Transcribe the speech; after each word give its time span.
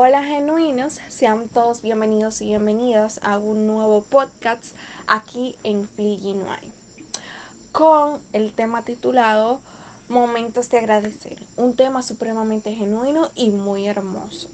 Hola 0.00 0.22
genuinos, 0.22 1.00
sean 1.08 1.48
todos 1.48 1.82
bienvenidos 1.82 2.40
y 2.40 2.46
bienvenidas 2.46 3.18
a 3.20 3.38
un 3.38 3.66
nuevo 3.66 4.04
podcast 4.04 4.76
aquí 5.08 5.56
en 5.64 5.88
Fliginuay 5.88 6.70
con 7.72 8.22
el 8.32 8.52
tema 8.52 8.84
titulado 8.84 9.60
Momentos 10.08 10.70
de 10.70 10.78
agradecer, 10.78 11.44
un 11.56 11.74
tema 11.74 12.04
supremamente 12.04 12.76
genuino 12.76 13.32
y 13.34 13.50
muy 13.50 13.88
hermoso. 13.88 14.48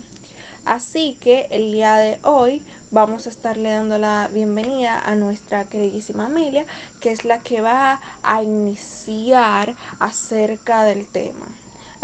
Así 0.65 1.19
que 1.21 1.49
el 1.51 1.73
día 1.73 1.97
de 1.97 2.21
hoy 2.23 2.65
vamos 2.91 3.27
a 3.27 3.29
estarle 3.29 3.69
dando 3.69 3.99
la 3.99 4.31
bienvenida 4.33 4.99
a 4.99 5.15
nuestra 5.15 5.67
queridísima 5.67 6.25
Amelia, 6.25 6.65
que 7.03 7.13
es 7.13 7.27
la 7.27 7.41
que 7.41 7.61
va 7.61 8.01
a 8.23 8.43
iniciar 8.43 9.77
acerca 9.99 10.85
del 10.85 11.07
tema. 11.07 11.49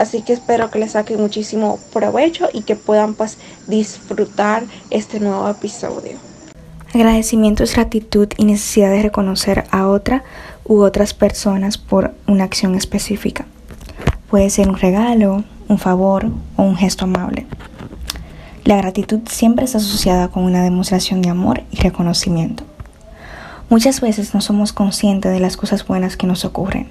Así 0.00 0.22
que 0.22 0.32
espero 0.32 0.70
que 0.70 0.78
les 0.78 0.92
saquen 0.92 1.20
muchísimo 1.20 1.78
provecho 1.92 2.48
y 2.54 2.62
que 2.62 2.74
puedan 2.74 3.12
pues 3.12 3.36
disfrutar 3.66 4.62
este 4.88 5.20
nuevo 5.20 5.46
episodio. 5.46 6.16
Agradecimiento 6.94 7.64
es 7.64 7.74
gratitud 7.74 8.28
y 8.38 8.46
necesidad 8.46 8.90
de 8.90 9.02
reconocer 9.02 9.64
a 9.70 9.88
otra 9.88 10.24
u 10.64 10.80
otras 10.80 11.12
personas 11.12 11.76
por 11.76 12.14
una 12.26 12.44
acción 12.44 12.76
específica. 12.76 13.44
Puede 14.30 14.48
ser 14.48 14.70
un 14.70 14.78
regalo, 14.78 15.44
un 15.68 15.78
favor 15.78 16.30
o 16.56 16.62
un 16.62 16.76
gesto 16.76 17.04
amable. 17.04 17.46
La 18.64 18.76
gratitud 18.76 19.20
siempre 19.28 19.66
está 19.66 19.76
asociada 19.76 20.28
con 20.28 20.44
una 20.44 20.64
demostración 20.64 21.20
de 21.20 21.28
amor 21.28 21.62
y 21.72 21.76
reconocimiento. 21.76 22.64
Muchas 23.68 24.00
veces 24.00 24.32
no 24.32 24.40
somos 24.40 24.72
conscientes 24.72 25.30
de 25.30 25.40
las 25.40 25.58
cosas 25.58 25.86
buenas 25.86 26.16
que 26.16 26.26
nos 26.26 26.46
ocurren 26.46 26.88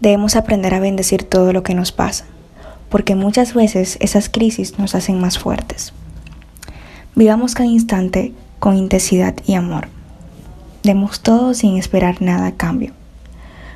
Debemos 0.00 0.36
aprender 0.36 0.74
a 0.74 0.80
bendecir 0.80 1.24
todo 1.24 1.52
lo 1.52 1.62
que 1.62 1.74
nos 1.74 1.90
pasa, 1.90 2.26
porque 2.90 3.14
muchas 3.14 3.54
veces 3.54 3.96
esas 4.00 4.28
crisis 4.28 4.78
nos 4.78 4.94
hacen 4.94 5.20
más 5.20 5.38
fuertes. 5.38 5.92
Vivamos 7.14 7.54
cada 7.54 7.68
instante 7.68 8.34
con 8.58 8.76
intensidad 8.76 9.34
y 9.46 9.54
amor. 9.54 9.88
Demos 10.82 11.20
todo 11.20 11.54
sin 11.54 11.78
esperar 11.78 12.20
nada 12.20 12.48
a 12.48 12.52
cambio, 12.52 12.92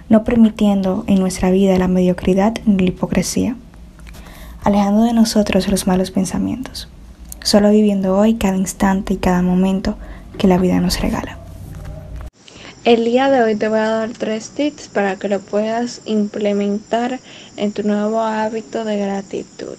no 0.09 0.23
permitiendo 0.23 1.05
en 1.07 1.19
nuestra 1.19 1.51
vida 1.51 1.79
la 1.79 1.89
mediocridad 1.89 2.55
ni 2.67 2.79
la 2.79 2.91
hipocresía, 2.91 3.57
alejando 4.63 5.05
de 5.05 5.15
nosotros 5.15 5.69
los 5.69 5.87
malos 5.87 6.11
pensamientos, 6.11 6.89
solo 7.43 7.71
viviendo 7.71 8.17
hoy 8.17 8.35
cada 8.35 8.57
instante 8.57 9.15
y 9.15 9.17
cada 9.17 9.43
momento 9.43 9.97
que 10.39 10.47
la 10.47 10.59
vida 10.59 10.81
nos 10.81 11.01
regala. 11.01 11.40
El 12.83 13.05
día 13.05 13.29
de 13.29 13.43
hoy 13.43 13.57
te 13.57 13.69
voy 13.69 13.79
a 13.79 13.91
dar 13.91 14.13
tres 14.15 14.53
tips 14.53 14.89
para 14.89 15.17
que 15.17 15.29
lo 15.29 15.41
puedas 15.41 16.01
implementar 16.07 17.21
en 17.59 17.73
tu 17.73 17.83
nuevo 17.83 18.23
hábito 18.23 18.87
de 18.87 18.97
gratitud. 18.97 19.77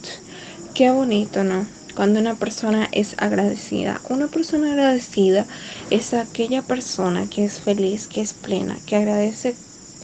Qué 0.76 0.92
bonito, 0.92 1.44
¿no? 1.44 1.66
Cuando 1.96 2.20
una 2.20 2.36
persona 2.36 2.88
es 2.92 3.16
agradecida. 3.18 4.02
Una 4.08 4.28
persona 4.28 4.74
agradecida 4.74 5.48
es 5.90 6.14
aquella 6.14 6.62
persona 6.62 7.28
que 7.28 7.44
es 7.44 7.60
feliz, 7.60 8.08
que 8.08 8.22
es 8.22 8.34
plena, 8.34 8.78
que 8.86 8.98
agradece 8.98 9.56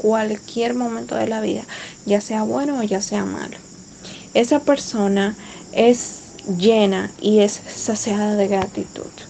cualquier 0.01 0.73
momento 0.73 1.15
de 1.15 1.27
la 1.27 1.39
vida, 1.39 1.67
ya 2.07 2.19
sea 2.19 2.41
bueno 2.41 2.79
o 2.79 2.83
ya 2.83 3.01
sea 3.01 3.25
malo. 3.25 3.59
Esa 4.33 4.63
persona 4.63 5.37
es 5.71 6.33
llena 6.57 7.11
y 7.21 7.41
es 7.41 7.61
saciada 7.67 8.35
de 8.35 8.47
gratitud. 8.47 9.26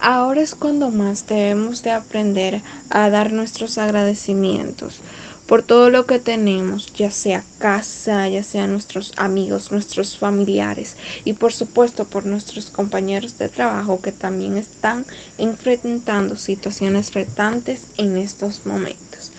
Ahora 0.00 0.42
es 0.42 0.54
cuando 0.54 0.90
más 0.90 1.26
debemos 1.26 1.82
de 1.82 1.90
aprender 1.90 2.62
a 2.88 3.10
dar 3.10 3.32
nuestros 3.32 3.78
agradecimientos 3.78 5.00
por 5.48 5.64
todo 5.64 5.90
lo 5.90 6.06
que 6.06 6.20
tenemos, 6.20 6.92
ya 6.92 7.10
sea 7.10 7.42
casa, 7.58 8.28
ya 8.28 8.44
sea 8.44 8.68
nuestros 8.68 9.12
amigos, 9.16 9.72
nuestros 9.72 10.16
familiares 10.16 10.96
y 11.24 11.32
por 11.32 11.52
supuesto 11.52 12.04
por 12.04 12.26
nuestros 12.26 12.66
compañeros 12.66 13.38
de 13.38 13.48
trabajo 13.48 14.00
que 14.00 14.12
también 14.12 14.56
están 14.56 15.04
enfrentando 15.36 16.36
situaciones 16.36 17.12
retantes 17.14 17.86
en 17.96 18.18
estos 18.18 18.66
momentos. 18.66 19.32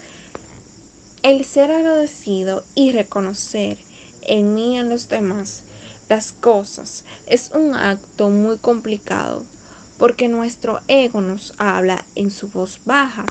El 1.23 1.45
ser 1.45 1.71
agradecido 1.71 2.65
y 2.75 2.91
reconocer 2.91 3.77
en 4.23 4.55
mí 4.55 4.75
y 4.75 4.79
en 4.79 4.89
los 4.89 5.07
demás 5.07 5.63
las 6.09 6.33
cosas 6.33 7.05
es 7.27 7.51
un 7.53 7.75
acto 7.75 8.29
muy 8.29 8.57
complicado 8.57 9.45
porque 9.99 10.29
nuestro 10.29 10.79
ego 10.87 11.21
nos 11.21 11.53
habla 11.57 12.05
en 12.15 12.31
su 12.31 12.47
voz 12.47 12.79
baja, 12.85 13.25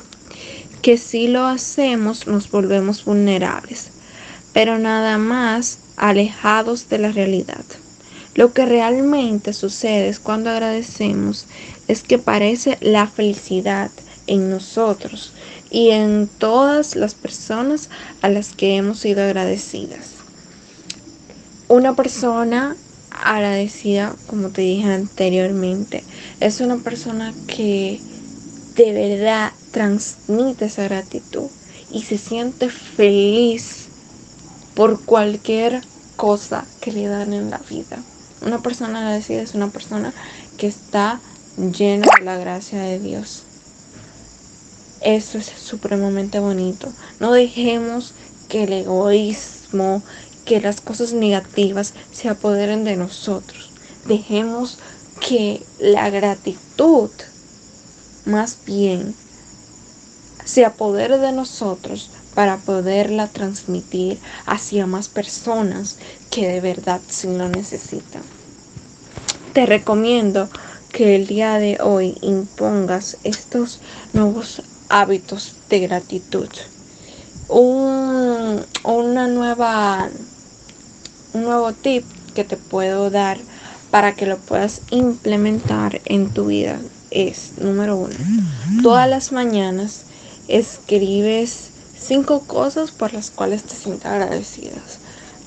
que 0.81 0.97
si 0.97 1.27
lo 1.27 1.45
hacemos 1.45 2.27
nos 2.27 2.49
volvemos 2.49 3.03
vulnerables, 3.03 3.89
pero 4.53 4.77
nada 4.77 5.17
más 5.17 5.79
alejados 5.97 6.87
de 6.87 6.99
la 6.99 7.11
realidad. 7.11 7.65
Lo 8.35 8.53
que 8.53 8.65
realmente 8.65 9.51
sucede 9.51 10.07
es 10.07 10.19
cuando 10.19 10.51
agradecemos 10.51 11.47
es 11.87 12.03
que 12.03 12.19
parece 12.19 12.77
la 12.79 13.07
felicidad 13.07 13.91
en 14.27 14.49
nosotros 14.49 15.33
y 15.71 15.89
en 15.89 16.29
todas 16.37 16.95
las 16.95 17.15
personas 17.15 17.89
a 18.21 18.29
las 18.29 18.55
que 18.55 18.75
hemos 18.75 18.99
sido 18.99 19.23
agradecidas. 19.23 20.11
Una 21.67 21.95
persona 21.95 22.77
agradecida, 23.23 24.15
como 24.27 24.49
te 24.49 24.61
dije 24.61 24.91
anteriormente. 24.91 26.03
Es 26.39 26.61
una 26.61 26.77
persona 26.77 27.33
que 27.47 27.99
de 28.75 28.91
verdad 28.93 29.51
transmite 29.71 30.65
esa 30.65 30.83
gratitud 30.83 31.47
y 31.91 32.03
se 32.03 32.17
siente 32.17 32.69
feliz 32.69 33.87
por 34.73 35.03
cualquier 35.03 35.81
cosa 36.15 36.65
que 36.81 36.91
le 36.91 37.07
dan 37.07 37.33
en 37.33 37.49
la 37.49 37.59
vida. 37.69 37.99
Una 38.41 38.61
persona 38.61 38.99
agradecida 38.99 39.41
es 39.41 39.53
una 39.53 39.69
persona 39.69 40.13
que 40.57 40.67
está 40.67 41.19
llena 41.57 42.07
de 42.17 42.25
la 42.25 42.37
gracia 42.37 42.79
de 42.79 42.99
Dios. 42.99 43.43
Eso 45.01 45.37
es 45.37 45.45
supremamente 45.45 46.39
bonito. 46.39 46.91
No 47.19 47.31
dejemos 47.31 48.13
que 48.47 48.63
el 48.63 48.73
egoísmo, 48.73 50.01
que 50.49 50.59
las 50.59 50.81
cosas 50.81 51.13
negativas 51.13 51.93
se 52.11 52.27
apoderen 52.27 52.83
de 52.83 52.95
nosotros. 52.95 53.69
Dejemos 54.07 54.79
que 55.21 55.61
la 55.77 56.09
gratitud 56.09 57.11
más 58.25 58.57
bien 58.65 59.13
se 60.43 60.65
apodere 60.65 61.19
de 61.19 61.33
nosotros 61.33 62.09
para 62.33 62.57
poderla 62.57 63.27
transmitir 63.27 64.17
hacia 64.47 64.87
más 64.87 65.07
personas 65.07 65.97
que 66.31 66.47
de 66.47 66.61
verdad 66.61 66.99
sí 67.07 67.27
lo 67.27 67.47
necesitan. 67.47 68.23
Te 69.53 69.67
recomiendo 69.67 70.49
que 70.91 71.15
el 71.15 71.27
día 71.27 71.59
de 71.59 71.77
hoy 71.79 72.17
impongas 72.21 73.17
estos 73.23 73.81
nuevos 74.13 74.63
hábitos 74.89 75.57
de 75.69 75.81
gratitud. 75.81 76.49
Un, 77.49 78.65
una 78.83 79.27
nueva 79.27 80.09
un 81.33 81.43
nuevo 81.43 81.73
tip 81.73 82.05
que 82.33 82.43
te 82.43 82.57
puedo 82.57 83.09
dar 83.09 83.37
para 83.91 84.15
que 84.15 84.25
lo 84.25 84.37
puedas 84.37 84.81
implementar 84.91 86.01
en 86.05 86.31
tu 86.33 86.45
vida 86.45 86.79
es, 87.11 87.53
número 87.57 87.97
uno, 87.97 88.15
todas 88.83 89.09
las 89.09 89.31
mañanas 89.31 90.05
escribes 90.47 91.71
cinco 91.97 92.41
cosas 92.41 92.91
por 92.91 93.13
las 93.13 93.31
cuales 93.31 93.63
te 93.63 93.75
sientas 93.75 94.13
agradecidas. 94.13 94.99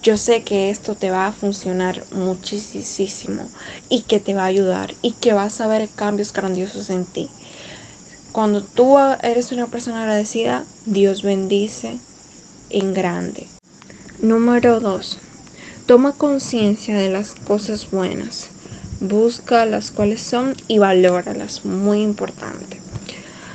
Yo 0.02 0.16
sé 0.16 0.42
que 0.42 0.70
esto 0.70 0.96
te 0.96 1.10
va 1.10 1.28
a 1.28 1.32
funcionar 1.32 2.02
muchísimo 2.12 3.48
y 3.88 4.02
que 4.02 4.18
te 4.18 4.34
va 4.34 4.42
a 4.42 4.46
ayudar 4.46 4.94
y 5.00 5.12
que 5.12 5.32
vas 5.32 5.60
a 5.60 5.68
ver 5.68 5.88
cambios 5.94 6.32
grandiosos 6.32 6.90
en 6.90 7.04
ti. 7.04 7.30
Cuando 8.32 8.62
tú 8.62 8.98
eres 8.98 9.52
una 9.52 9.68
persona 9.68 10.00
agradecida, 10.00 10.64
Dios 10.86 11.22
bendice 11.22 11.98
en 12.70 12.94
grande. 12.94 13.46
Número 14.20 14.80
dos, 14.80 15.18
Toma 15.92 16.14
conciencia 16.14 16.96
de 16.96 17.10
las 17.10 17.34
cosas 17.34 17.90
buenas. 17.90 18.48
Busca 19.00 19.66
las 19.66 19.90
cuales 19.90 20.22
son 20.22 20.54
y 20.66 20.78
valóralas. 20.78 21.66
Muy 21.66 22.00
importante. 22.00 22.80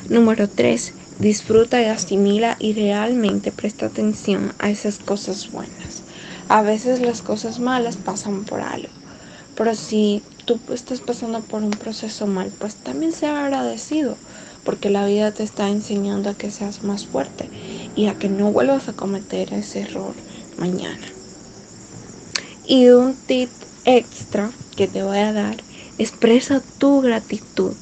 Número 0.08 0.48
3. 0.48 0.94
Disfruta 1.18 1.82
y 1.82 1.86
asimila 1.86 2.56
y 2.60 2.74
realmente 2.74 3.52
presta 3.52 3.88
atención 3.88 4.54
a 4.60 4.70
esas 4.70 5.00
cosas 5.00 5.52
buenas. 5.52 6.04
A 6.48 6.62
veces 6.62 7.00
las 7.00 7.24
cosas 7.24 7.60
malas 7.60 7.96
pasan 7.96 8.44
por 8.44 8.62
algo. 8.62 8.90
Pero 9.56 9.74
si 9.74 10.22
tú 10.46 10.60
estás 10.72 11.02
pasando 11.02 11.40
por 11.40 11.64
un 11.64 11.72
proceso 11.72 12.28
mal, 12.28 12.52
pues 12.60 12.76
también 12.76 13.14
sea 13.14 13.46
agradecido. 13.46 14.16
Porque 14.64 14.92
la 14.92 15.08
vida 15.08 15.32
te 15.32 15.42
está 15.42 15.70
enseñando 15.70 16.30
a 16.30 16.36
que 16.36 16.52
seas 16.52 16.84
más 16.84 17.08
fuerte 17.08 17.50
y 17.96 18.06
a 18.06 18.14
que 18.14 18.30
no 18.30 18.52
vuelvas 18.52 18.90
a 18.90 18.94
cometer 18.94 19.56
ese 19.56 19.82
error 19.82 20.14
mañana. 20.60 21.17
Y 22.70 22.90
un 22.90 23.16
tip 23.16 23.50
extra 23.86 24.52
que 24.76 24.90
te 24.90 25.02
voy 25.02 25.20
a 25.20 25.32
dar, 25.32 25.56
expresa 25.98 26.62
tu 26.80 27.00
gratitud 27.00 27.76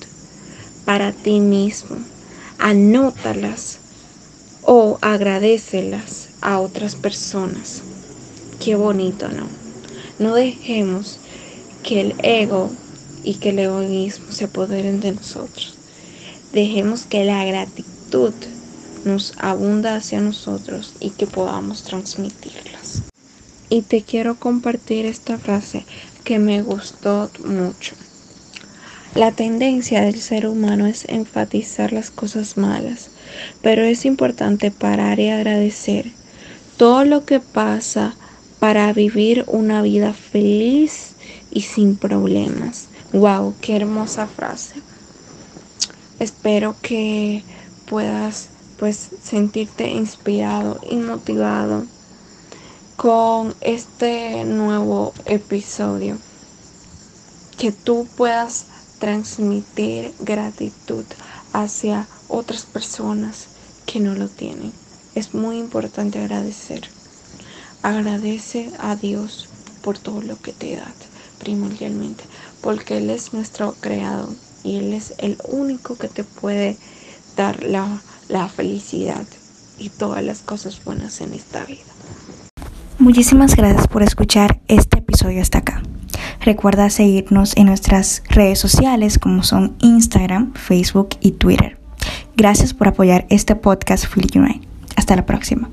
para 0.86 1.12
ti 1.12 1.40
mismo. 1.40 1.98
Anótalas 2.60 3.80
o 4.62 5.00
agradecelas 5.02 6.30
a 6.42 6.60
otras 6.60 6.96
personas. 6.96 7.82
Qué 8.64 8.76
bonito, 8.76 9.28
¿no? 9.30 9.48
No 10.20 10.36
dejemos 10.36 11.18
que 11.81 12.02
el 12.02 12.16
ego 12.24 12.72
y 13.24 13.34
que 13.36 13.50
el 13.50 13.60
egoísmo 13.60 14.31
se 14.31 14.46
apoderen 14.46 15.00
de 15.00 15.14
nosotros. 15.14 15.74
Dejemos 16.54 17.06
que 17.06 17.26
la 17.26 17.44
gratitud 17.44 18.34
nos 19.04 19.34
abunda 19.40 19.96
hacia 19.96 20.22
nosotros 20.22 20.94
y 21.00 21.10
que 21.10 21.26
podamos 21.26 21.81
transmitirlas. 21.81 23.05
Y 23.75 23.81
te 23.81 24.04
quiero 24.04 24.36
compartir 24.36 25.06
esta 25.06 25.38
frase 25.38 25.86
que 26.24 26.39
me 26.39 26.62
gustó 26.62 27.30
mucho. 27.44 27.94
La 29.16 29.33
tendencia 29.33 30.00
del 30.00 30.22
ser 30.22 30.48
humano 30.48 30.88
es 30.88 31.04
enfatizar 31.10 31.92
las 31.92 32.10
cosas 32.10 32.56
malas, 32.56 33.10
pero 33.62 33.83
es 33.83 34.06
importante 34.06 34.72
parar 34.72 35.19
y 35.19 35.27
agradecer 35.30 36.10
todo 36.77 37.04
lo 37.04 37.25
que 37.25 37.42
pasa 37.42 38.16
para 38.60 38.94
vivir 38.94 39.44
una 39.48 39.81
vida 39.81 40.13
feliz 40.13 41.16
y 41.51 41.63
sin 41.63 41.98
problemas. 41.98 42.86
Wow, 43.12 43.56
qué 43.60 43.75
hermosa 43.75 44.25
frase. 44.25 44.75
Espero 46.21 46.78
que 46.81 47.44
puedas 47.89 48.48
pues 48.80 49.10
sentirte 49.21 49.89
inspirado 49.89 50.80
y 50.89 50.95
motivado 50.95 51.83
con 52.95 53.53
este 53.62 54.45
nuevo 54.45 55.13
episodio. 55.25 56.18
Que 57.57 57.71
tú 57.71 58.07
puedas 58.15 58.65
transmitir 59.00 60.13
gratitud 60.19 61.06
hacia 61.53 62.07
otras 62.27 62.65
personas 62.65 63.47
que 63.86 64.00
no 64.00 64.15
lo 64.15 64.27
tienen. 64.27 64.71
Es 65.13 65.33
muy 65.33 65.57
importante 65.57 66.19
agradecer. 66.19 66.89
Agradece 67.81 68.71
a 68.80 68.95
Dios 68.95 69.47
por 69.81 69.97
todo 69.97 70.21
lo 70.21 70.38
que 70.38 70.51
te 70.51 70.75
da, 70.75 70.92
primordialmente, 71.39 72.24
porque 72.62 72.97
Él 72.97 73.09
es 73.09 73.33
nuestro 73.33 73.74
creador 73.80 74.33
y 74.63 74.77
Él 74.77 74.94
es 74.94 75.13
el 75.19 75.38
único 75.47 75.95
que 75.95 76.07
te 76.07 76.24
puede 76.24 76.77
dar 77.38 77.63
la, 77.63 78.01
la 78.27 78.50
felicidad 78.50 79.25
y 79.77 79.89
todas 79.89 80.24
las 80.24 80.39
cosas 80.39 80.83
buenas 80.83 81.21
en 81.21 81.33
esta 81.33 81.63
vida. 81.65 81.94
Muchísimas 82.97 83.56
gracias 83.56 83.88
por 83.88 84.03
escuchar 84.03 84.59
este 84.68 85.00
episodio 85.00 85.42
hasta 85.42 85.59
acá. 85.59 85.83
Recuerda 86.42 86.89
seguirnos 86.89 87.56
en 87.57 87.68
nuestras 87.68 88.24
redes 88.30 88.57
sociales 88.59 89.19
como 89.19 89.44
son 89.44 89.75
Instagram, 89.80 90.53
Facebook 90.53 91.09
y 91.19 91.31
Twitter. 91.31 91.77
Gracias 92.38 92.74
por 92.74 92.88
apoyar 92.88 93.25
este 93.30 93.56
podcast 93.56 94.06
Feel 94.06 94.30
Unite. 94.36 94.68
Hasta 94.95 95.15
la 95.15 95.25
próxima. 95.25 95.69